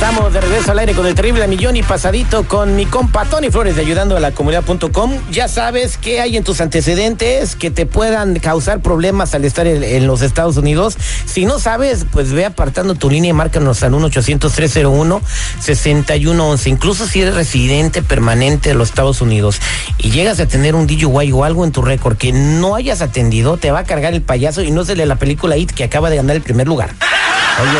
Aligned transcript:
Estamos 0.00 0.32
de 0.32 0.40
regreso 0.40 0.72
al 0.72 0.78
aire 0.78 0.94
con 0.94 1.06
el 1.06 1.14
terrible 1.14 1.46
millón 1.46 1.76
y 1.76 1.82
pasadito 1.82 2.48
con 2.48 2.74
mi 2.74 2.86
compa 2.86 3.26
Tony 3.26 3.50
Flores 3.50 3.76
de 3.76 3.82
ayudando 3.82 4.16
a 4.16 4.20
la 4.20 4.32
comunidad.com. 4.32 5.12
Ya 5.30 5.46
sabes 5.46 5.98
qué 5.98 6.22
hay 6.22 6.38
en 6.38 6.44
tus 6.44 6.62
antecedentes 6.62 7.54
que 7.54 7.70
te 7.70 7.84
puedan 7.84 8.38
causar 8.38 8.80
problemas 8.80 9.34
al 9.34 9.44
estar 9.44 9.66
en, 9.66 10.06
los 10.06 10.22
Estados 10.22 10.56
Unidos. 10.56 10.96
Si 11.26 11.44
no 11.44 11.58
sabes, 11.58 12.06
pues 12.10 12.32
ve 12.32 12.46
apartando 12.46 12.94
tu 12.94 13.10
línea 13.10 13.28
y 13.28 13.34
márcanos 13.34 13.82
al 13.82 13.92
1-800-301-6111. 13.92 16.66
Incluso 16.68 17.06
si 17.06 17.20
eres 17.20 17.34
residente 17.34 18.02
permanente 18.02 18.70
de 18.70 18.76
los 18.76 18.88
Estados 18.88 19.20
Unidos 19.20 19.60
y 19.98 20.12
llegas 20.12 20.40
a 20.40 20.46
tener 20.46 20.76
un 20.76 20.86
DUI 20.86 21.30
o 21.32 21.44
algo 21.44 21.66
en 21.66 21.72
tu 21.72 21.82
récord 21.82 22.16
que 22.16 22.32
no 22.32 22.74
hayas 22.74 23.02
atendido, 23.02 23.58
te 23.58 23.70
va 23.70 23.80
a 23.80 23.84
cargar 23.84 24.14
el 24.14 24.22
payaso 24.22 24.62
y 24.62 24.70
no 24.70 24.86
se 24.86 24.96
le 24.96 25.04
la 25.04 25.16
película 25.16 25.58
IT 25.58 25.72
que 25.72 25.84
acaba 25.84 26.08
de 26.08 26.16
ganar 26.16 26.36
el 26.36 26.42
primer 26.42 26.66
lugar. 26.66 26.94
Oye, 27.62 27.78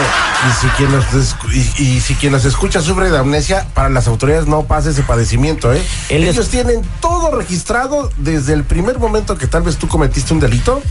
y 0.49 0.61
si 0.61 0.67
quien 0.77 0.93
nos, 0.93 1.37
y, 1.55 1.83
y 1.97 2.01
si 2.01 2.15
quien 2.15 2.33
nos 2.33 2.45
escucha 2.45 2.81
sufre 2.81 3.11
de 3.11 3.19
amnesia, 3.19 3.67
para 3.75 3.89
las 3.89 4.07
autoridades 4.09 4.47
no 4.47 4.65
pasa 4.65 4.91
ese 4.91 5.03
padecimiento, 5.03 5.73
¿eh? 5.73 5.83
Él 6.09 6.25
es- 6.25 6.31
Ellos 6.31 6.49
tienen 6.49 6.83
todo 7.01 7.31
registrado 7.37 8.11
desde 8.19 8.53
el 8.53 8.65
primer 8.65 8.99
momento 8.99 9.39
que 9.39 9.47
tal 9.47 9.63
vez 9.63 9.77
tú 9.77 9.89
cometiste 9.89 10.35
un 10.35 10.41
delito 10.41 10.83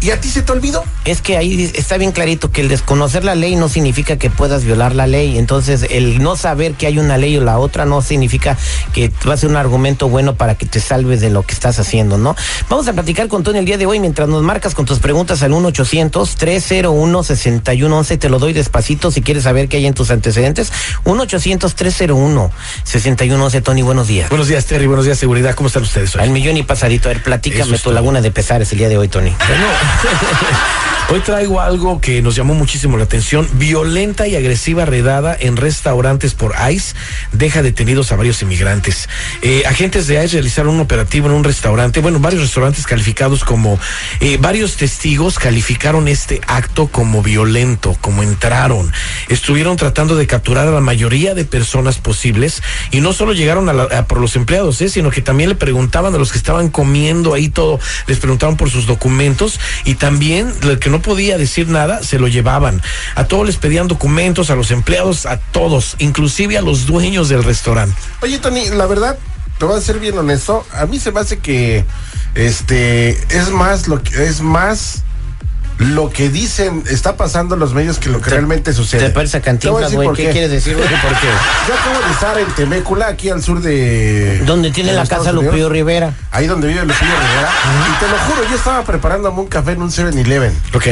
y 0.00 0.10
a 0.10 0.20
ti 0.20 0.28
se 0.28 0.42
te 0.42 0.52
olvidó. 0.52 0.84
Es 1.04 1.22
que 1.22 1.36
ahí 1.36 1.70
está 1.74 1.98
bien 1.98 2.12
clarito 2.12 2.50
que 2.50 2.60
el 2.60 2.68
desconocer 2.68 3.24
la 3.24 3.34
ley 3.34 3.56
no 3.56 3.68
significa 3.68 4.16
que 4.16 4.30
puedas 4.30 4.64
violar 4.64 4.94
la 4.94 5.06
ley. 5.06 5.38
Entonces, 5.38 5.86
el 5.90 6.22
no 6.22 6.36
saber 6.36 6.74
que 6.74 6.86
hay 6.86 6.98
una 6.98 7.16
ley 7.18 7.36
o 7.36 7.40
la 7.40 7.58
otra 7.58 7.84
no 7.84 8.00
significa 8.02 8.56
que 8.92 9.10
va 9.28 9.34
a 9.34 9.36
ser 9.36 9.50
un 9.50 9.56
argumento 9.56 10.08
bueno 10.08 10.34
para 10.34 10.54
que 10.54 10.66
te 10.66 10.80
salves 10.80 11.20
de 11.20 11.30
lo 11.30 11.42
que 11.42 11.54
estás 11.54 11.78
haciendo, 11.78 12.18
¿no? 12.18 12.36
Vamos 12.68 12.88
a 12.88 12.92
platicar 12.92 13.28
con 13.28 13.42
Tony 13.42 13.58
el 13.58 13.64
día 13.64 13.78
de 13.78 13.86
hoy 13.86 14.00
mientras 14.00 14.28
nos 14.28 14.42
marcas 14.42 14.74
con 14.74 14.84
tus 14.86 14.98
preguntas 14.98 15.42
al 15.42 15.52
1-800-301-6111. 15.52 18.18
Te 18.18 18.28
lo 18.28 18.38
doy 18.38 18.52
despacito 18.52 19.10
si 19.10 19.22
quieres 19.22 19.44
saber 19.44 19.68
qué 19.68 19.78
hay 19.78 19.86
en 19.86 19.94
tus 19.94 20.10
antecedentes. 20.10 20.72
1-800-301-6111. 21.04 23.62
Tony, 23.62 23.82
buenos 23.82 24.08
días. 24.08 24.28
Buenos 24.28 24.48
días, 24.48 24.66
Terry. 24.66 24.86
Buenos 24.86 25.04
días, 25.04 25.18
seguridad. 25.18 25.54
¿Cómo 25.54 25.68
están 25.68 25.82
ustedes 25.82 26.14
hoy? 26.16 26.22
Al 26.22 26.30
millón 26.30 26.56
y 26.56 26.62
pasadito. 26.62 27.08
A 27.08 27.12
ver, 27.12 27.22
platícame 27.22 27.76
tu 27.76 27.84
todo. 27.84 27.94
laguna 27.94 28.20
de 28.20 28.30
pesares 28.30 28.72
el 28.72 28.78
día 28.78 28.88
de 28.88 28.98
hoy, 28.98 29.08
Tony. 29.08 29.32
Bueno, 29.48 29.66
hoy 31.08 31.20
traigo 31.20 31.60
algo 31.60 32.00
que 32.00 32.22
nos 32.22 32.36
llamó 32.36 32.54
muchísimo 32.54 32.96
la 32.96 33.04
atención. 33.04 33.48
Violenta 33.54 34.26
y 34.28 34.36
agresiva 34.36 34.84
redada 34.84 35.36
en 35.38 35.56
restaurantes 35.56 36.34
por 36.34 36.54
ICE 36.70 36.94
deja 37.32 37.62
detenidos 37.62 38.12
a 38.12 38.16
varios 38.16 38.40
inmigrantes. 38.42 39.08
Eh, 39.42 39.64
agentes 39.66 40.06
de 40.06 40.22
ICE 40.24 40.34
realizaron 40.36 40.74
un 40.74 40.80
operativo 40.80 41.26
en 41.28 41.34
un 41.34 41.44
restaurante, 41.44 42.00
bueno, 42.00 42.20
varios 42.20 42.42
restaurantes 42.42 42.86
calificados 42.86 43.44
como, 43.44 43.78
eh, 44.20 44.38
varios 44.40 44.76
testigos 44.76 45.38
calificaron 45.38 46.08
este 46.08 46.40
acto 46.46 46.86
como 46.88 47.22
violento, 47.22 47.96
como 48.00 48.22
entraron. 48.22 48.92
Estuvieron 49.28 49.76
tratando 49.76 50.16
de 50.16 50.26
capturar 50.26 50.68
a 50.68 50.72
la 50.72 50.80
mayoría 50.80 51.34
de 51.34 51.44
personas 51.44 51.98
posibles 51.98 52.62
y 52.90 53.00
no 53.00 53.12
solo 53.12 53.32
llegaron 53.32 53.68
a 53.68 53.72
la- 53.72 54.06
por 54.06 54.18
los 54.20 54.36
empleados, 54.36 54.80
eh, 54.80 54.88
sino 54.88 55.10
que 55.10 55.22
también 55.22 55.48
le 55.48 55.54
preguntaban 55.56 56.14
a 56.14 56.18
los 56.18 56.32
que 56.32 56.38
estaban 56.38 56.68
comiendo 56.70 57.34
ahí 57.34 57.48
todo, 57.48 57.80
les 58.06 58.18
preguntaban 58.18 58.56
por 58.56 58.70
sus 58.70 58.86
documentos 58.86 59.58
y 59.84 59.94
también 59.94 60.52
el 60.62 60.78
que 60.78 60.90
no 60.90 61.02
podía 61.02 61.38
decir 61.38 61.68
nada 61.68 62.02
se 62.02 62.18
lo 62.18 62.28
llevaban. 62.28 62.82
A 63.14 63.24
todos 63.24 63.46
les 63.46 63.56
pedían 63.56 63.88
documentos, 63.88 64.50
a 64.50 64.56
los 64.56 64.70
empleados, 64.70 65.26
a 65.26 65.38
todos, 65.38 65.96
inclusive 65.98 66.58
a 66.58 66.62
los 66.62 66.86
dueños 66.86 67.28
del 67.28 67.44
restaurante. 67.44 67.96
Oye, 68.22 68.38
Tony, 68.38 68.68
la 68.68 68.86
verdad, 68.86 69.18
te 69.58 69.64
voy 69.64 69.78
a 69.78 69.80
ser 69.80 69.98
bien 69.98 70.16
honesto. 70.16 70.66
A 70.72 70.86
mí 70.86 70.98
se 70.98 71.12
me 71.12 71.20
hace 71.20 71.38
que 71.38 71.84
este 72.34 73.10
es 73.36 73.50
más 73.50 73.88
lo 73.88 74.02
que 74.02 74.24
es 74.24 74.40
más 74.40 75.02
lo 75.80 76.10
que 76.10 76.28
dicen 76.28 76.84
está 76.88 77.16
pasando 77.16 77.54
en 77.54 77.60
los 77.60 77.72
medios 77.74 77.98
que 77.98 78.10
lo 78.10 78.20
que 78.20 78.30
realmente 78.30 78.72
sucede. 78.72 79.06
Te 79.06 79.10
parece 79.10 79.40
Cantinflas, 79.40 79.92
güey. 79.94 80.12
¿Qué 80.12 80.30
quieres 80.30 80.50
decir, 80.50 80.76
güey? 80.76 80.88
¿Por 80.88 80.98
qué? 81.18 81.26
Yo 81.68 81.74
acabo 81.74 82.06
de 82.06 82.12
estar 82.12 82.38
en 82.38 82.46
Temécula, 82.54 83.06
aquí 83.08 83.30
al 83.30 83.42
sur 83.42 83.60
de. 83.60 84.42
Donde 84.44 84.70
tiene 84.70 84.90
de 84.90 84.96
la 84.96 85.02
casa 85.02 85.16
Estados 85.16 85.34
Lupillo 85.36 85.52
Unidos. 85.52 85.72
Rivera. 85.72 86.14
Ahí 86.30 86.46
donde 86.46 86.68
vive 86.68 86.80
Lupillo 86.82 87.00
Rivera. 87.00 87.50
Y 87.88 87.98
te 88.04 88.08
lo 88.10 88.18
juro, 88.18 88.48
yo 88.50 88.56
estaba 88.56 88.84
preparándome 88.84 89.40
un 89.40 89.46
café 89.48 89.72
en 89.72 89.82
un 89.82 89.90
7-Eleven. 89.90 90.52
¿Ok? 90.74 90.86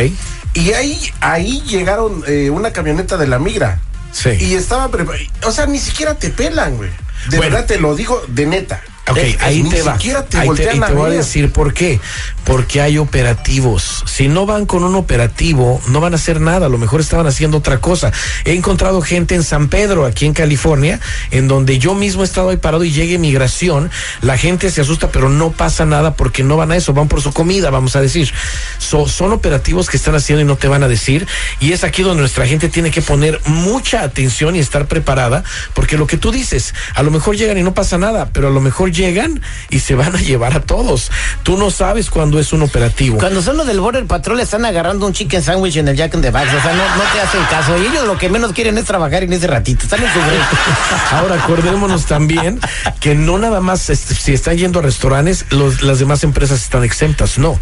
Y 0.55 0.73
ahí, 0.73 0.99
ahí 1.21 1.63
llegaron 1.67 2.25
eh, 2.27 2.49
una 2.51 2.73
camioneta 2.73 3.17
de 3.19 3.27
la 3.27 3.39
migra. 3.39 3.81
Sí. 4.11 4.31
Y 4.41 4.55
estaba 4.55 4.89
preparando. 4.89 5.31
O 5.45 5.53
sea, 5.53 5.67
ni 5.67 5.79
siquiera 5.79 6.15
te 6.15 6.31
pelan, 6.31 6.77
güey. 6.79 6.91
De 7.29 7.37
Bueno. 7.37 7.53
verdad 7.53 7.67
te 7.67 7.79
lo 7.79 7.95
digo 7.95 8.23
de 8.29 8.47
neta. 8.47 8.81
Ok, 9.11 9.17
Es- 9.19 9.43
ahí 9.43 9.63
ni 9.63 9.71
te 9.71 9.83
va. 9.83 9.95
siquiera 9.95 10.25
te 10.25 10.39
Ahí 10.39 10.49
voy 10.49 10.61
a 10.61 11.09
decir 11.11 11.51
por 11.53 11.73
qué. 11.75 12.01
Porque 12.45 12.81
hay 12.81 12.97
operativos. 12.99 14.05
Si 14.07 14.29
no 14.29 14.47
van 14.47 14.65
con 14.65 14.83
un 14.85 14.95
operativo, 14.95 15.81
no 15.89 16.01
van 16.01 16.15
a 16.15 16.17
hacer 16.17 16.41
nada. 16.41 16.67
A 16.67 16.69
lo 16.69 16.79
mejor 16.79 17.01
estaban 17.01 17.27
haciendo 17.27 17.59
otra 17.59 17.79
cosa. 17.79 18.11
He 18.45 18.55
encontrado 18.55 19.03
gente 19.03 19.35
en 19.35 19.43
San 19.43 19.69
Pedro, 19.69 20.07
aquí 20.07 20.25
en 20.25 20.33
California, 20.33 20.99
en 21.31 21.47
donde 21.49 21.79
yo 21.79 21.95
mismo 21.95 22.23
he 22.23 22.25
estado 22.25 22.49
ahí 22.51 22.57
parado 22.57 22.85
y 22.85 22.91
llegue 22.91 23.19
migración. 23.19 23.91
La 24.23 24.39
gente 24.39 24.71
se 24.71 24.81
asusta, 24.81 25.11
pero 25.11 25.29
no 25.29 25.51
pasa 25.53 25.85
nada 25.85 26.15
porque 26.15 26.43
no 26.43 26.57
van 26.57 26.73
a 26.73 26.77
eso. 26.77 26.95
Van 26.95 27.09
por 27.09 27.21
su 27.21 27.33
comida, 27.33 27.71
vamos 27.71 27.97
a 27.97 28.01
decir. 28.01 28.33
So- 28.79 29.09
son 29.09 29.33
operativos 29.33 29.91
que 29.91 29.97
están 29.99 30.15
haciendo 30.15 30.43
y 30.43 30.47
no 30.47 30.57
te 30.57 30.69
van 30.69 30.83
a 30.83 30.89
decir. 30.89 31.27
Y 31.61 31.73
es 31.73 31.85
aquí 31.85 32.03
donde 32.03 32.21
nuestra 32.21 32.47
gente 32.47 32.69
tiene 32.69 32.91
que 32.91 33.03
poner 33.03 33.41
mucha 33.45 34.03
atención 34.03 34.57
y 34.57 34.59
estar 34.61 34.87
preparada. 34.87 35.45
Porque 35.75 35.99
lo 35.99 36.07
que 36.07 36.17
tú 36.17 36.31
dices, 36.33 36.75
a 36.95 37.03
lo 37.03 37.11
mejor 37.11 37.37
llegan 37.37 37.59
y 37.59 37.63
no 37.63 37.75
pasa 37.75 37.99
nada, 37.99 38.31
pero 38.33 38.49
a 38.49 38.51
lo 38.51 38.61
mejor 38.61 38.91
llegan 38.99 39.41
y 39.71 39.79
se 39.79 39.95
van 39.95 40.15
a 40.15 40.19
llevar 40.19 40.55
a 40.55 40.61
todos. 40.61 41.11
Tú 41.45 41.57
no 41.57 41.71
sabes 41.71 42.11
cuándo 42.11 42.39
es 42.39 42.53
un 42.53 42.63
operativo. 42.63 43.17
Cuando 43.19 43.41
son 43.41 43.57
los 43.57 43.67
del 43.67 43.81
Border 43.81 44.05
Patrol 44.07 44.41
están 44.41 44.65
agarrando 44.67 45.07
un 45.07 45.13
chicken 45.15 45.43
sandwich 45.43 45.77
en 45.77 45.89
el 45.89 45.97
Jack 45.97 46.15
in 46.15 46.21
the 46.21 46.31
Box. 46.31 46.49
O 46.49 46.61
sea, 46.63 46.75
no, 46.75 46.97
no 46.97 47.03
te 47.15 47.21
hacen 47.21 47.41
caso. 47.49 47.79
Y 47.79 47.87
ellos 47.87 48.07
lo 48.07 48.19
que 48.19 48.29
menos 48.29 48.53
quieren 48.53 48.77
es 48.77 48.85
trabajar 48.85 49.23
en 49.23 49.33
ese 49.33 49.47
ratito. 49.47 49.85
Están 49.85 50.03
en 50.03 50.13
su. 50.13 50.19
Ahora 51.15 51.37
acordémonos 51.43 52.05
también 52.07 52.61
que 53.01 53.15
no 53.15 53.39
nada 53.39 53.61
más 53.61 53.89
este, 53.89 54.15
si 54.15 54.35
están 54.35 54.57
yendo 54.59 54.81
a 54.81 54.83
restaurantes, 54.83 55.47
los- 55.51 55.83
las 55.83 55.99
demás 56.01 56.25
empresas 56.25 56.61
están 56.63 56.85
exentas, 56.85 57.39
no. 57.39 57.59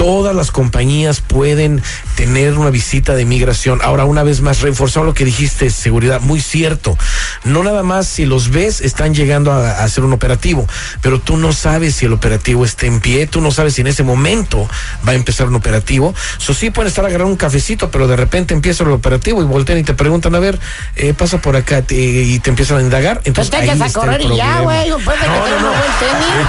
Todas 0.00 0.34
las 0.34 0.50
compañías 0.50 1.20
pueden 1.20 1.82
tener 2.16 2.56
una 2.56 2.70
visita 2.70 3.14
de 3.14 3.26
migración. 3.26 3.80
Ahora, 3.82 4.06
una 4.06 4.22
vez 4.22 4.40
más, 4.40 4.62
reforzar 4.62 5.04
lo 5.04 5.12
que 5.12 5.26
dijiste, 5.26 5.68
seguridad, 5.68 6.22
muy 6.22 6.40
cierto. 6.40 6.96
No 7.44 7.62
nada 7.62 7.82
más 7.82 8.06
si 8.06 8.24
los 8.24 8.48
ves, 8.48 8.80
están 8.80 9.14
llegando 9.14 9.52
a, 9.52 9.72
a 9.72 9.84
hacer 9.84 10.02
un 10.02 10.14
operativo, 10.14 10.66
pero 11.02 11.20
tú 11.20 11.36
no 11.36 11.52
sabes 11.52 11.96
si 11.96 12.06
el 12.06 12.14
operativo 12.14 12.64
está 12.64 12.86
en 12.86 13.00
pie, 13.00 13.26
tú 13.26 13.42
no 13.42 13.50
sabes 13.50 13.74
si 13.74 13.82
en 13.82 13.88
ese 13.88 14.02
momento 14.02 14.66
va 15.06 15.12
a 15.12 15.14
empezar 15.16 15.48
un 15.48 15.56
operativo. 15.56 16.14
Eso 16.38 16.54
sí, 16.54 16.70
pueden 16.70 16.88
estar 16.88 17.04
agarrando 17.04 17.32
un 17.32 17.36
cafecito, 17.36 17.90
pero 17.90 18.08
de 18.08 18.16
repente 18.16 18.54
empieza 18.54 18.84
el 18.84 18.92
operativo 18.92 19.42
y 19.42 19.44
voltean 19.44 19.80
y 19.80 19.82
te 19.84 19.92
preguntan, 19.92 20.34
a 20.34 20.38
ver, 20.38 20.58
eh, 20.96 21.12
pasa 21.12 21.42
por 21.42 21.56
acá 21.56 21.82
te- 21.82 21.94
y 21.94 22.38
te 22.38 22.48
empiezan 22.48 22.78
a 22.78 22.80
indagar. 22.80 23.20
Entonces, 23.26 23.50
Pues 23.50 23.50
te 23.50 23.56
ahí 23.70 23.76
echas 23.76 23.82
a 23.82 23.86
está 23.86 24.00
el 24.00 24.06
correr 24.06 24.22
y 24.22 24.36
ya, 24.38 24.60
güey. 24.60 24.88
No, 24.88 24.98
no. 24.98 25.72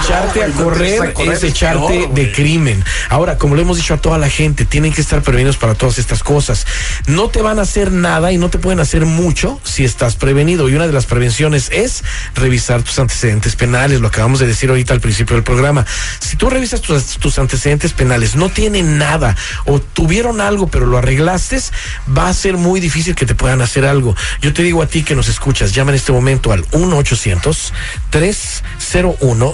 Echarte 0.02 0.42
a 0.42 0.48
correr 0.48 1.14
a 1.18 1.22
es 1.34 1.42
echarte 1.44 2.08
de 2.14 2.32
crimen. 2.32 2.82
Ahora, 3.10 3.36
como 3.42 3.56
le 3.56 3.62
hemos 3.62 3.76
dicho 3.76 3.94
a 3.94 3.96
toda 3.96 4.18
la 4.18 4.30
gente, 4.30 4.64
tienen 4.64 4.92
que 4.92 5.00
estar 5.00 5.20
prevenidos 5.20 5.56
para 5.56 5.74
todas 5.74 5.98
estas 5.98 6.22
cosas. 6.22 6.64
No 7.08 7.28
te 7.28 7.42
van 7.42 7.58
a 7.58 7.62
hacer 7.62 7.90
nada 7.90 8.30
y 8.30 8.38
no 8.38 8.50
te 8.50 8.58
pueden 8.58 8.78
hacer 8.78 9.04
mucho 9.04 9.60
si 9.64 9.84
estás 9.84 10.14
prevenido. 10.14 10.68
Y 10.68 10.76
una 10.76 10.86
de 10.86 10.92
las 10.92 11.06
prevenciones 11.06 11.68
es 11.72 12.04
revisar 12.36 12.84
tus 12.84 13.00
antecedentes 13.00 13.56
penales. 13.56 14.00
Lo 14.00 14.06
acabamos 14.06 14.38
de 14.38 14.46
decir 14.46 14.70
ahorita 14.70 14.94
al 14.94 15.00
principio 15.00 15.34
del 15.34 15.42
programa. 15.42 15.84
Si 16.20 16.36
tú 16.36 16.50
revisas 16.50 16.82
tus, 16.82 17.18
tus 17.18 17.40
antecedentes 17.40 17.92
penales, 17.92 18.36
no 18.36 18.48
tienen 18.48 18.96
nada 18.96 19.34
o 19.64 19.80
tuvieron 19.80 20.40
algo 20.40 20.68
pero 20.68 20.86
lo 20.86 20.96
arreglaste, 20.96 21.58
va 22.16 22.28
a 22.28 22.34
ser 22.34 22.56
muy 22.56 22.78
difícil 22.78 23.16
que 23.16 23.26
te 23.26 23.34
puedan 23.34 23.60
hacer 23.60 23.84
algo. 23.86 24.14
Yo 24.40 24.52
te 24.52 24.62
digo 24.62 24.82
a 24.82 24.86
ti 24.86 25.02
que 25.02 25.16
nos 25.16 25.26
escuchas, 25.26 25.74
llama 25.74 25.90
en 25.90 25.96
este 25.96 26.12
momento 26.12 26.52
al 26.52 26.64
1 26.70 26.96
800 26.96 27.72
301 28.10 29.52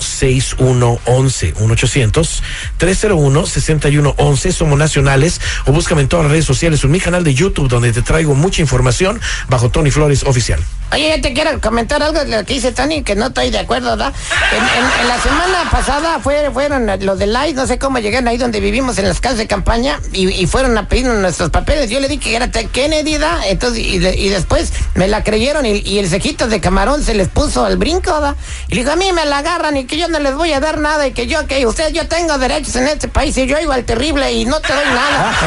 6111 3.69 3.99
1 3.99 4.15
800 4.17 4.19
301 4.19 4.49
6111 4.49 4.53
somos 4.53 4.79
nacionales 4.79 5.41
o 5.67 5.73
búscame 5.73 6.03
en 6.03 6.09
todas 6.09 6.25
las 6.25 6.33
redes 6.33 6.45
sociales 6.45 6.83
en 6.83 6.91
mi 6.91 7.01
canal 7.01 7.25
de 7.25 7.35
YouTube 7.35 7.69
donde 7.69 7.93
te 7.93 8.03
traigo 8.03 8.35
mucha 8.35 8.63
información 8.63 9.21
bajo 9.49 9.71
Tony 9.71 9.91
Flores 9.91 10.25
oficial. 10.25 10.61
Oye, 10.91 11.19
te 11.19 11.35
quiero 11.35 11.61
comentar 11.61 12.03
algo 12.03 12.25
de 12.25 12.39
lo 12.39 12.45
que 12.47 12.55
dice 12.55 12.73
Tony, 12.73 13.03
que 13.03 13.15
no 13.15 13.27
estoy 13.27 13.51
de 13.51 13.59
acuerdo, 13.59 13.91
¿verdad? 13.91 14.15
En, 14.53 15.09
la 15.09 15.21
semana 15.21 15.71
pasada 15.71 16.19
fue, 16.19 16.51
fueron 16.51 16.91
los 17.01 17.19
de 17.19 17.27
Light, 17.27 17.55
no 17.55 17.67
sé 17.67 17.79
cómo 17.79 17.99
llegaron 17.99 18.27
ahí 18.27 18.39
donde 18.39 18.59
vivimos 18.61 18.97
en 18.97 19.07
las 19.07 19.21
casas 19.21 19.37
de 19.37 19.47
campaña 19.47 20.01
y, 20.15 20.47
fueron 20.47 20.79
a 20.79 20.89
pedir 20.89 21.05
nuestros 21.05 21.51
papeles. 21.51 21.91
Yo 21.91 22.01
le 22.01 22.09
dije 22.09 22.21
que 22.21 22.37
era 22.37 22.51
Kennedy, 22.51 23.19
¿da? 23.19 23.47
Entonces, 23.49 23.85
y, 23.85 23.99
de- 23.99 24.17
y 24.17 24.31
después 24.31 24.73
me 24.95 25.09
la 25.09 25.23
creyeron 25.23 25.67
y, 25.67 25.99
el 25.99 26.09
cejito 26.09 26.49
de 26.49 26.59
camarón 26.59 27.05
se 27.05 27.13
les 27.13 27.29
puso 27.29 27.67
al 27.67 27.77
brinco, 27.77 28.19
¿da? 28.21 28.35
Y 28.69 28.77
le 28.77 28.81
dijo, 28.81 28.93
a 28.93 28.97
mí 28.97 29.13
me 29.13 29.27
la 29.27 29.39
agarran 29.39 29.77
y 29.77 29.85
que 29.85 29.99
yo 29.99 30.09
no 30.09 30.19
les 30.21 30.35
voy 30.35 30.53
a 30.55 30.61
dar 30.61 30.79
nada 30.81 31.07
y 31.07 31.13
que 31.13 31.27
yo, 31.27 31.47
que 31.47 31.67
usted, 31.67 31.93
yo 31.93 32.09
tengo 32.09 32.39
derechos 32.39 32.77
en 32.77 32.89
este 32.89 33.09
país 33.09 33.37
y 33.37 33.47
yo 33.47 33.58
iba 33.61 33.75
al 33.75 33.85
terrible 33.85 34.33
y 34.33 34.45
no 34.45 34.61
te 34.61 34.73
doy 34.73 34.87
nada. 34.87 35.33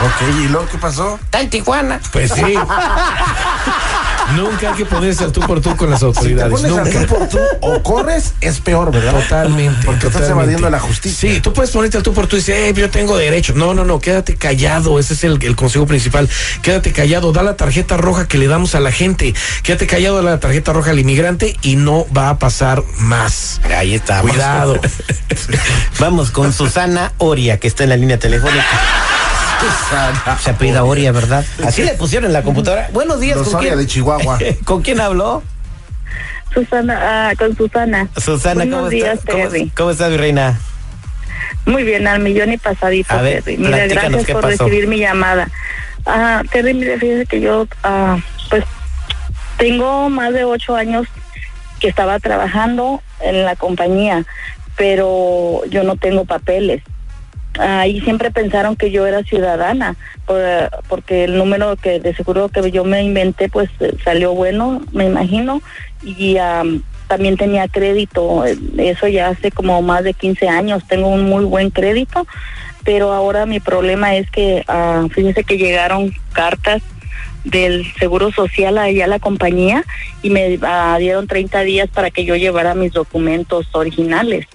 Ok, 0.00 0.28
¿y 0.28 0.46
luego 0.46 0.68
qué 0.70 0.78
pasó? 0.78 1.18
Está 1.24 1.40
en 1.40 1.50
Tijuana. 1.50 2.00
Pues 2.12 2.30
sí. 2.30 2.54
Nunca 4.36 4.70
hay 4.70 4.76
que 4.76 4.84
ponerse 4.86 5.24
al 5.24 5.32
tú 5.32 5.40
por 5.40 5.60
tú 5.60 5.74
con 5.76 5.90
las 5.90 6.00
Si 6.00 6.04
te 6.04 6.06
autoridades. 6.06 6.52
pones 6.52 6.72
al 6.76 6.84
Nunca. 6.84 7.00
tú 7.06 7.14
por 7.18 7.28
tú 7.28 7.38
o 7.60 7.82
corres, 7.82 8.34
es 8.40 8.60
peor, 8.60 8.92
¿verdad? 8.92 9.12
Totalmente. 9.22 9.84
Porque 9.86 10.06
estás 10.06 10.22
totalmente. 10.22 10.32
evadiendo 10.54 10.70
la 10.70 10.80
justicia. 10.80 11.32
Sí, 11.34 11.40
tú 11.40 11.52
puedes 11.52 11.70
ponerte 11.70 11.96
al 11.96 12.02
tú 12.02 12.12
por 12.12 12.26
tú 12.26 12.36
y 12.36 12.40
decir, 12.40 12.54
eh, 12.54 12.72
yo 12.74 12.90
tengo 12.90 13.16
derecho. 13.16 13.54
No, 13.54 13.74
no, 13.74 13.84
no, 13.84 14.00
quédate 14.00 14.36
callado. 14.36 14.98
Ese 14.98 15.14
es 15.14 15.24
el, 15.24 15.42
el 15.42 15.56
consejo 15.56 15.86
principal. 15.86 16.28
Quédate 16.62 16.92
callado. 16.92 17.32
Da 17.32 17.42
la 17.42 17.56
tarjeta 17.56 17.96
roja 17.96 18.28
que 18.28 18.38
le 18.38 18.46
damos 18.48 18.74
a 18.74 18.80
la 18.80 18.92
gente. 18.92 19.34
Quédate 19.62 19.86
callado, 19.86 20.16
da 20.16 20.22
la 20.30 20.40
tarjeta 20.40 20.72
roja 20.72 20.90
al 20.90 20.98
inmigrante 20.98 21.56
y 21.62 21.76
no 21.76 22.06
va 22.16 22.30
a 22.30 22.38
pasar 22.38 22.82
más. 22.98 23.60
Ahí 23.76 23.94
está. 23.94 24.20
Cuidado. 24.20 24.78
Vamos 25.98 26.30
con 26.30 26.52
Susana 26.52 27.12
Oria, 27.18 27.58
que 27.58 27.68
está 27.68 27.84
en 27.84 27.90
la 27.90 27.96
línea 27.96 28.18
telefónica. 28.18 28.64
Se 30.40 30.50
apellida 30.50 30.84
Oria, 30.84 31.12
¿verdad? 31.12 31.44
Así 31.66 31.82
le 31.82 31.94
pusieron 31.94 32.26
en 32.26 32.32
la 32.32 32.42
computadora. 32.42 32.88
Buenos 32.92 33.20
días, 33.20 33.36
Los 33.38 33.48
¿con 33.48 33.56
Oria 33.56 33.70
quién? 33.70 33.80
de 33.80 33.86
Chihuahua. 33.86 34.38
¿Con 34.64 34.82
quién 34.82 35.00
habló? 35.00 35.42
Susana, 36.54 36.98
ah, 37.30 37.32
con 37.36 37.56
Susana. 37.56 38.08
Susana, 38.16 38.54
Buenos 38.56 38.78
¿cómo 38.78 38.88
días, 38.90 39.18
estás? 39.18 39.34
¿Cómo, 39.34 39.48
Terry. 39.48 39.70
cómo 39.76 39.90
estás, 39.90 40.10
mi 40.10 40.16
reina? 40.16 40.58
Muy 41.66 41.82
bien, 41.84 42.06
al 42.06 42.20
millón 42.20 42.52
y 42.52 42.56
pasadito, 42.56 43.12
A 43.14 43.20
ver, 43.22 43.42
Terry. 43.42 43.58
Mira, 43.58 43.86
gracias 43.86 44.24
¿qué 44.24 44.32
por 44.32 44.42
pasó? 44.42 44.64
recibir 44.64 44.86
mi 44.88 44.98
llamada. 44.98 45.48
Ah, 46.06 46.42
Terry, 46.50 46.74
mire, 46.74 46.98
fíjese 46.98 47.26
que 47.26 47.40
yo, 47.40 47.66
ah, 47.84 48.16
pues, 48.50 48.64
tengo 49.58 50.08
más 50.08 50.32
de 50.32 50.44
ocho 50.44 50.74
años 50.76 51.06
que 51.80 51.88
estaba 51.88 52.18
trabajando 52.18 53.02
en 53.20 53.44
la 53.44 53.54
compañía, 53.56 54.24
pero 54.76 55.62
yo 55.68 55.82
no 55.84 55.96
tengo 55.96 56.24
papeles. 56.24 56.82
Ahí 57.58 58.00
siempre 58.00 58.30
pensaron 58.30 58.76
que 58.76 58.90
yo 58.90 59.06
era 59.06 59.22
ciudadana, 59.24 59.96
por- 60.26 60.70
porque 60.88 61.24
el 61.24 61.36
número 61.36 61.76
que 61.76 62.00
de 62.00 62.14
seguro 62.14 62.48
que 62.48 62.70
yo 62.70 62.84
me 62.84 63.02
inventé, 63.02 63.48
pues 63.48 63.68
eh, 63.80 63.94
salió 64.04 64.32
bueno, 64.34 64.80
me 64.92 65.06
imagino, 65.06 65.60
y 66.02 66.36
am, 66.38 66.82
también 67.08 67.36
tenía 67.36 67.66
crédito, 67.68 68.44
eh, 68.46 68.56
eso 68.78 69.08
ya 69.08 69.28
hace 69.28 69.50
como 69.50 69.80
más 69.82 70.04
de 70.04 70.14
15 70.14 70.48
años, 70.48 70.84
tengo 70.88 71.08
un 71.08 71.24
muy 71.24 71.44
buen 71.44 71.70
crédito, 71.70 72.26
pero 72.84 73.12
ahora 73.12 73.44
mi 73.46 73.60
problema 73.60 74.14
es 74.16 74.30
que, 74.30 74.62
ah, 74.68 75.06
fíjense 75.10 75.44
que 75.44 75.58
llegaron 75.58 76.12
cartas 76.32 76.82
del 77.44 77.86
Seguro 77.98 78.30
Social 78.30 78.78
allá 78.78 79.04
a 79.04 79.08
la 79.08 79.18
compañía 79.18 79.84
y 80.22 80.30
me 80.30 80.58
ah, 80.62 80.96
dieron 80.98 81.26
30 81.26 81.60
días 81.62 81.88
para 81.88 82.10
que 82.10 82.24
yo 82.24 82.36
llevara 82.36 82.74
mis 82.74 82.92
documentos 82.92 83.66
originales 83.72 84.46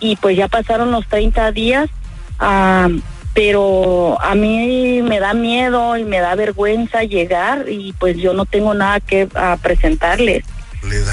y 0.00 0.16
pues 0.16 0.36
ya 0.36 0.48
pasaron 0.48 0.90
los 0.90 1.06
30 1.06 1.52
días, 1.52 1.88
ah, 2.38 2.88
pero 3.34 4.18
a 4.22 4.34
mí 4.34 5.02
me 5.02 5.20
da 5.20 5.34
miedo 5.34 5.96
y 5.96 6.04
me 6.04 6.20
da 6.20 6.34
vergüenza 6.34 7.02
llegar 7.02 7.66
y 7.68 7.92
pues 7.98 8.16
yo 8.16 8.32
no 8.32 8.46
tengo 8.46 8.74
nada 8.74 9.00
que 9.00 9.28
ah, 9.34 9.58
presentarles. 9.60 10.44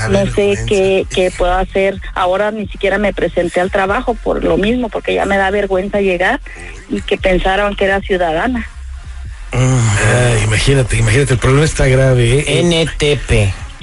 No 0.09 0.25
sé 0.33 0.57
qué, 0.67 1.07
qué 1.09 1.31
puedo 1.35 1.53
hacer. 1.53 1.99
Ahora 2.13 2.51
ni 2.51 2.67
siquiera 2.67 2.97
me 2.97 3.11
presenté 3.11 3.59
al 3.59 3.71
trabajo 3.71 4.13
por 4.13 4.43
lo 4.43 4.57
mismo, 4.57 4.89
porque 4.89 5.15
ya 5.15 5.25
me 5.25 5.37
da 5.37 5.49
vergüenza 5.49 5.99
llegar 5.99 6.39
y 6.89 7.01
que 7.01 7.17
pensaron 7.17 7.75
que 7.75 7.85
era 7.85 7.99
ciudadana. 8.01 8.67
Ay, 9.51 10.43
imagínate, 10.43 10.97
imagínate, 10.97 11.33
el 11.33 11.39
problema 11.39 11.65
está 11.65 11.87
grave. 11.87 12.45
¿eh? 12.47 12.63
NTP. 12.63 13.29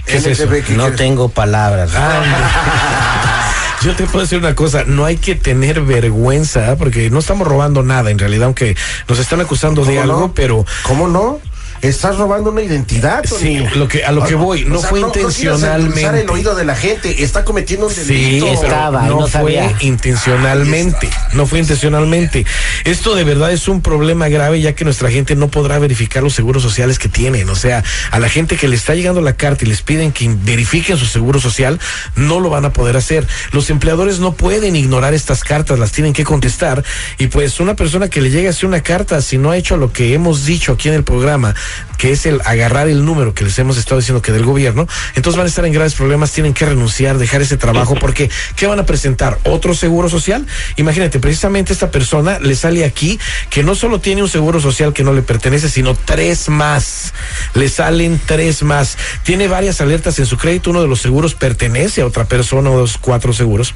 ¿Qué 0.06 0.16
es 0.16 0.26
eso? 0.26 0.44
NTP, 0.44 0.66
¿qué 0.66 0.72
No 0.74 0.92
tengo 0.92 1.28
palabras. 1.28 1.90
Yo 3.82 3.96
te 3.96 4.04
puedo 4.04 4.20
decir 4.20 4.36
una 4.38 4.54
cosa, 4.54 4.84
no 4.84 5.06
hay 5.06 5.16
que 5.16 5.34
tener 5.34 5.80
vergüenza, 5.80 6.76
porque 6.76 7.08
no 7.08 7.18
estamos 7.20 7.48
robando 7.48 7.82
nada 7.82 8.10
en 8.10 8.18
realidad, 8.18 8.44
aunque 8.44 8.76
nos 9.08 9.18
están 9.18 9.40
acusando 9.40 9.86
de 9.86 9.94
¿Cómo 9.96 10.02
algo, 10.02 10.20
no? 10.20 10.34
pero 10.34 10.66
¿Cómo 10.82 11.08
no? 11.08 11.40
Estás 11.82 12.18
robando 12.18 12.50
una 12.50 12.60
identidad, 12.62 13.24
Sí, 13.24 13.30
Tony. 13.58 13.66
lo 13.76 13.88
que- 13.88 14.04
a 14.04 14.12
lo 14.12 14.22
que 14.24 14.34
voy, 14.34 14.64
no 14.66 14.80
fue 14.80 15.00
quieras 15.00 15.16
intencionalmente. 15.16 16.00
endulzar 16.00 16.14
el 16.16 16.28
oído 16.30 16.54
de 16.54 16.64
la 16.66 16.76
gente, 16.76 17.22
está 17.22 17.42
cometiendo 17.44 17.86
un 17.86 17.92
Sí, 17.92 18.00
delito. 18.02 18.46
pero 18.46 18.62
estaba, 18.62 19.02
no, 19.06 19.20
no 19.20 19.28
fue 19.28 19.30
sabía. 19.30 19.72
intencionalmente, 19.80 21.08
no 21.32 21.46
fue 21.46 21.58
intencionalmente. 21.60 22.44
Esto 22.84 23.14
de 23.14 23.24
verdad 23.24 23.50
es 23.52 23.66
un 23.68 23.80
problema 23.80 24.28
grave 24.28 24.60
ya 24.60 24.74
que 24.74 24.84
nuestra 24.84 25.10
gente 25.10 25.34
no 25.36 25.48
podrá 25.48 25.78
verificar 25.78 26.22
los 26.22 26.34
seguros 26.34 26.62
sociales 26.62 26.98
que 26.98 27.08
tienen. 27.08 27.48
O 27.48 27.56
sea, 27.56 27.82
a 28.10 28.18
la 28.18 28.28
gente 28.28 28.56
que 28.56 28.68
le 28.68 28.76
está 28.76 28.94
llegando 28.94 29.20
la 29.22 29.32
carta 29.34 29.64
y 29.64 29.68
les 29.68 29.80
piden 29.82 30.12
que 30.12 30.28
verifiquen 30.42 30.98
su 30.98 31.06
seguro 31.06 31.40
social, 31.40 31.80
no 32.14 32.40
lo 32.40 32.50
van 32.50 32.66
a 32.66 32.72
poder 32.74 32.96
hacer. 32.98 33.26
Los 33.52 33.70
empleadores 33.70 34.18
no 34.18 34.34
pueden 34.34 34.76
ignorar 34.76 35.14
estas 35.14 35.44
cartas, 35.44 35.78
las 35.78 35.92
tienen 35.92 36.12
que 36.12 36.24
contestar. 36.24 36.84
Y 37.18 37.28
pues 37.28 37.58
una 37.58 37.74
persona 37.74 38.08
que 38.08 38.20
le 38.20 38.30
llega 38.30 38.50
así 38.50 38.66
una 38.66 38.82
carta, 38.82 39.22
si 39.22 39.38
no 39.38 39.50
ha 39.50 39.56
hecho 39.56 39.78
lo 39.78 39.92
que 39.92 40.12
hemos 40.12 40.44
dicho 40.44 40.72
aquí 40.72 40.88
en 40.88 40.94
el 40.94 41.04
programa, 41.04 41.54
que 41.98 42.12
es 42.12 42.26
el 42.26 42.40
agarrar 42.44 42.88
el 42.88 43.04
número 43.04 43.34
que 43.34 43.44
les 43.44 43.58
hemos 43.58 43.76
estado 43.76 44.00
diciendo 44.00 44.22
que 44.22 44.32
del 44.32 44.44
gobierno, 44.44 44.86
entonces 45.14 45.36
van 45.36 45.46
a 45.46 45.48
estar 45.48 45.64
en 45.64 45.72
graves 45.72 45.94
problemas, 45.94 46.32
tienen 46.32 46.54
que 46.54 46.66
renunciar, 46.66 47.18
dejar 47.18 47.42
ese 47.42 47.56
trabajo, 47.56 47.94
porque 48.00 48.30
¿qué 48.56 48.66
van 48.66 48.78
a 48.78 48.86
presentar? 48.86 49.38
¿Otro 49.44 49.74
seguro 49.74 50.08
social? 50.08 50.46
Imagínate, 50.76 51.20
precisamente 51.20 51.72
esta 51.72 51.90
persona 51.90 52.38
le 52.38 52.54
sale 52.54 52.84
aquí 52.84 53.18
que 53.50 53.62
no 53.62 53.74
solo 53.74 54.00
tiene 54.00 54.22
un 54.22 54.28
seguro 54.28 54.60
social 54.60 54.92
que 54.92 55.04
no 55.04 55.12
le 55.12 55.22
pertenece, 55.22 55.68
sino 55.68 55.94
tres 55.94 56.48
más. 56.48 57.12
Le 57.54 57.68
salen 57.68 58.20
tres 58.24 58.62
más. 58.62 58.96
Tiene 59.22 59.48
varias 59.48 59.80
alertas 59.80 60.18
en 60.18 60.26
su 60.26 60.36
crédito, 60.36 60.70
uno 60.70 60.82
de 60.82 60.88
los 60.88 61.00
seguros 61.00 61.34
pertenece 61.34 62.02
a 62.02 62.06
otra 62.06 62.24
persona, 62.24 62.70
o 62.70 62.78
dos, 62.78 62.98
cuatro 62.98 63.32
seguros. 63.32 63.74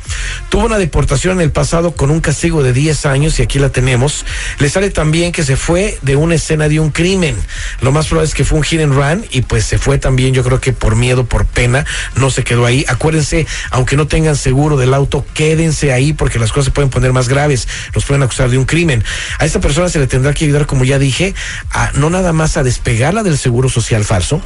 Tuvo 0.49 0.67
una 0.67 0.79
deportación 0.79 1.39
en 1.39 1.43
el 1.43 1.51
pasado 1.51 1.93
con 1.93 2.11
un 2.11 2.21
castigo 2.21 2.63
de 2.63 2.73
10 2.73 3.07
años 3.07 3.39
y 3.39 3.43
aquí 3.43 3.59
la 3.59 3.71
tenemos. 3.71 4.25
Le 4.59 4.69
sale 4.69 4.91
también 4.91 5.33
que 5.33 5.43
se 5.43 5.57
fue 5.57 5.99
de 6.03 6.17
una 6.17 6.35
escena 6.35 6.69
de 6.69 6.81
un 6.81 6.91
crimen. 6.91 7.37
Lo 7.85 7.93
más 7.93 8.07
probable 8.07 8.29
es 8.29 8.35
que 8.35 8.45
fue 8.45 8.57
un 8.57 8.65
hit 8.65 8.81
and 8.81 8.95
run 8.95 9.27
y 9.31 9.43
pues 9.43 9.67
se 9.67 9.77
fue 9.77 9.99
también, 9.99 10.33
yo 10.33 10.43
creo 10.43 10.59
que 10.59 10.73
por 10.73 10.97
miedo, 10.97 11.27
por 11.27 11.45
pena, 11.45 11.85
no 12.17 12.31
se 12.31 12.43
quedó 12.43 12.65
ahí. 12.65 12.87
Acuérdense, 12.89 13.47
aunque 13.71 13.97
no 13.97 14.07
tengan 14.07 14.37
seguro 14.37 14.79
del 14.79 14.95
auto, 14.95 15.25
quédense 15.35 15.93
ahí 15.93 16.15
porque 16.15 16.39
las 16.39 16.51
cosas 16.51 16.67
se 16.67 16.71
pueden 16.71 16.89
poner 16.89 17.13
más 17.13 17.29
graves. 17.29 17.69
Los 17.93 18.07
pueden 18.07 18.23
acusar 18.23 18.49
de 18.49 18.57
un 18.57 18.65
crimen. 18.65 19.05
A 19.39 19.45
esta 19.45 19.61
persona 19.61 19.91
se 19.91 19.99
le 19.99 20.07
tendrá 20.07 20.33
que 20.33 20.47
ayudar, 20.47 20.65
como 20.65 20.85
ya 20.85 20.99
dije, 20.99 21.35
a 21.73 21.93
no 21.95 22.09
nada 22.09 22.33
más 22.33 22.57
a 22.57 22.63
despegarla 22.63 23.23
del 23.23 23.37
seguro 23.37 23.69
social 23.69 24.03
falso 24.05 24.41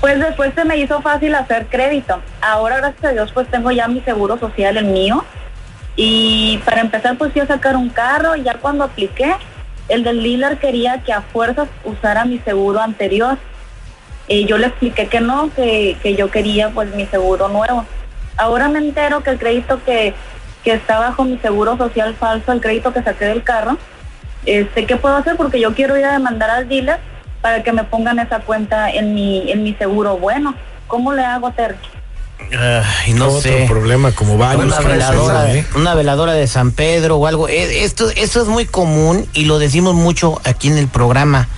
Pues 0.00 0.18
después 0.18 0.52
se 0.54 0.64
me 0.64 0.78
hizo 0.78 1.02
fácil 1.02 1.34
hacer 1.34 1.66
crédito. 1.66 2.20
Ahora, 2.40 2.78
gracias 2.78 3.04
a 3.04 3.12
Dios, 3.12 3.30
pues 3.32 3.48
tengo 3.50 3.70
ya 3.70 3.86
mi 3.86 4.00
seguro 4.00 4.38
social, 4.38 4.78
el 4.78 4.86
mío. 4.86 5.24
Y 5.96 6.58
para 6.64 6.80
empezar, 6.80 7.16
pues 7.18 7.32
fui 7.32 7.40
a 7.40 7.46
sacar 7.46 7.76
un 7.76 7.90
carro 7.90 8.36
y 8.36 8.42
ya 8.42 8.54
cuando 8.54 8.84
apliqué, 8.84 9.34
el 9.88 10.04
del 10.04 10.22
dealer 10.22 10.58
quería 10.58 11.02
que 11.02 11.12
a 11.12 11.20
fuerzas 11.20 11.68
usara 11.84 12.24
mi 12.24 12.38
seguro 12.38 12.80
anterior. 12.80 13.38
Y 14.28 14.44
yo 14.46 14.58
le 14.58 14.68
expliqué 14.68 15.08
que 15.08 15.20
no, 15.20 15.50
que, 15.54 15.96
que 16.02 16.14
yo 16.14 16.30
quería 16.30 16.70
pues 16.70 16.94
mi 16.94 17.06
seguro 17.06 17.48
nuevo. 17.48 17.84
Ahora 18.36 18.68
me 18.68 18.78
entero 18.78 19.22
que 19.22 19.30
el 19.30 19.38
crédito 19.38 19.82
que, 19.84 20.14
que 20.62 20.72
está 20.72 20.98
bajo 20.98 21.24
mi 21.24 21.38
seguro 21.38 21.76
social 21.76 22.14
falso, 22.14 22.52
el 22.52 22.60
crédito 22.60 22.92
que 22.92 23.02
saqué 23.02 23.24
del 23.26 23.42
carro. 23.42 23.76
Este, 24.46 24.86
¿qué 24.86 24.96
puedo 24.96 25.16
hacer? 25.16 25.36
Porque 25.36 25.60
yo 25.60 25.74
quiero 25.74 25.98
ir 25.98 26.04
a 26.04 26.12
demandar 26.12 26.50
al 26.50 26.68
dealer 26.68 26.98
para 27.42 27.62
que 27.62 27.72
me 27.72 27.84
pongan 27.84 28.18
esa 28.18 28.40
cuenta 28.40 28.90
en 28.90 29.14
mi, 29.14 29.50
en 29.50 29.62
mi 29.62 29.74
seguro 29.74 30.16
bueno. 30.16 30.54
¿Cómo 30.86 31.12
le 31.12 31.24
hago, 31.24 31.50
Terry? 31.52 31.76
Ay, 32.58 33.12
no 33.14 33.28
Otro 33.28 33.40
sé. 33.42 33.66
problema 33.68 34.12
como 34.12 34.36
varios. 34.36 34.64
Una 34.66 34.80
veladora, 34.80 35.54
¿eh? 35.54 35.64
una 35.76 35.94
veladora 35.94 36.32
de 36.32 36.46
San 36.46 36.72
Pedro 36.72 37.16
o 37.16 37.26
algo. 37.26 37.48
Eh, 37.48 37.84
Esto, 37.84 38.10
esto 38.10 38.42
es 38.42 38.48
muy 38.48 38.66
común 38.66 39.26
y 39.34 39.44
lo 39.44 39.58
decimos 39.58 39.94
mucho 39.94 40.40
aquí 40.44 40.68
en 40.68 40.78
el 40.78 40.88
programa. 40.88 41.48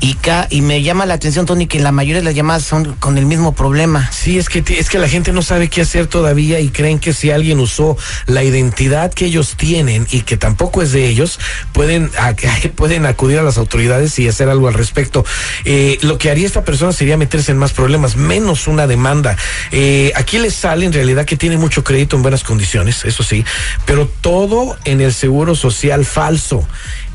Y, 0.00 0.14
ca- 0.14 0.46
y 0.48 0.60
me 0.62 0.82
llama 0.82 1.06
la 1.06 1.14
atención, 1.14 1.44
Tony, 1.44 1.66
que 1.66 1.80
la 1.80 1.90
mayoría 1.90 2.20
de 2.20 2.24
las 2.24 2.34
llamadas 2.34 2.62
son 2.62 2.94
con 3.00 3.18
el 3.18 3.26
mismo 3.26 3.52
problema. 3.54 4.08
Sí, 4.12 4.38
es 4.38 4.48
que, 4.48 4.62
es 4.78 4.88
que 4.90 4.98
la 5.00 5.08
gente 5.08 5.32
no 5.32 5.42
sabe 5.42 5.68
qué 5.68 5.80
hacer 5.80 6.06
todavía 6.06 6.60
y 6.60 6.68
creen 6.68 7.00
que 7.00 7.12
si 7.12 7.32
alguien 7.32 7.58
usó 7.58 7.96
la 8.26 8.44
identidad 8.44 9.12
que 9.12 9.24
ellos 9.26 9.56
tienen 9.56 10.06
y 10.12 10.20
que 10.20 10.36
tampoco 10.36 10.82
es 10.82 10.92
de 10.92 11.08
ellos, 11.08 11.40
pueden, 11.72 12.10
pueden 12.76 13.06
acudir 13.06 13.40
a 13.40 13.42
las 13.42 13.58
autoridades 13.58 14.16
y 14.20 14.28
hacer 14.28 14.48
algo 14.48 14.68
al 14.68 14.74
respecto. 14.74 15.24
Eh, 15.64 15.98
lo 16.02 16.16
que 16.16 16.30
haría 16.30 16.46
esta 16.46 16.64
persona 16.64 16.92
sería 16.92 17.16
meterse 17.16 17.50
en 17.50 17.58
más 17.58 17.72
problemas, 17.72 18.14
menos 18.14 18.68
una 18.68 18.86
demanda. 18.86 19.36
Eh, 19.72 20.12
aquí 20.14 20.38
les 20.38 20.54
sale 20.54 20.86
en 20.86 20.92
realidad 20.92 21.24
que 21.24 21.36
tiene 21.36 21.56
mucho 21.56 21.82
crédito 21.82 22.14
en 22.14 22.22
buenas 22.22 22.44
condiciones, 22.44 23.04
eso 23.04 23.24
sí, 23.24 23.44
pero 23.84 24.06
todo 24.20 24.76
en 24.84 25.00
el 25.00 25.12
seguro 25.12 25.56
social 25.56 26.04
falso. 26.04 26.66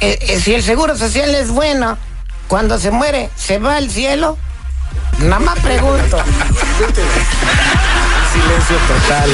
Eh, 0.00 0.18
eh, 0.20 0.40
si 0.40 0.54
el 0.54 0.62
seguro 0.62 0.96
social 0.96 1.34
es 1.34 1.50
bueno, 1.50 1.98
cuando 2.48 2.78
se 2.78 2.90
muere, 2.90 3.30
¿se 3.36 3.58
va 3.58 3.76
al 3.76 3.90
cielo? 3.90 4.36
Nada 5.18 5.38
más 5.40 5.58
pregunto. 5.60 6.18
Silencio 8.32 8.76
total. 8.88 9.30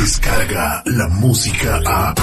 Descarga 0.00 0.82
la 0.86 1.08
música 1.08 1.80
a. 1.86 2.14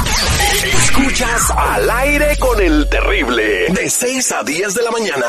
Escuchas 0.84 1.52
al 1.56 1.90
aire 1.90 2.38
con 2.38 2.62
el 2.62 2.88
terrible. 2.90 3.68
De 3.70 3.90
6 3.90 4.32
a 4.32 4.44
10 4.44 4.74
de 4.74 4.84
la 4.84 4.92
mañana. 4.92 5.26